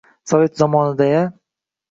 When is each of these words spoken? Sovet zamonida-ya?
Sovet 0.29 0.55
zamonida-ya? 0.61 1.21